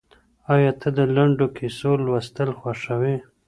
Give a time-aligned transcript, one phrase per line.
[0.53, 3.15] ایا ته د لنډو کیسو لوستل خوښوې؟